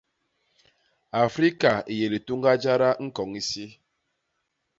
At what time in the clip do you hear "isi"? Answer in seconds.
3.41-3.65